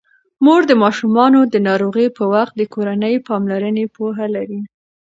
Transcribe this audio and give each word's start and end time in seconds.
مور 0.43 0.61
د 0.67 0.71
ماشومانو 0.83 1.39
د 1.53 1.55
ناروغۍ 1.67 2.07
په 2.17 2.23
وخت 2.33 2.53
د 2.57 2.61
کورني 2.73 3.15
پاملرنې 3.27 3.85
پوهه 3.95 4.25
لري. 4.35 4.59